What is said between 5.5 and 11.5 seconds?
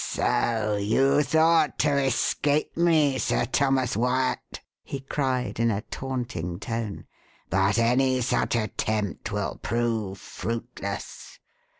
in a taunting tone; "but any such attempt will prove fruitless.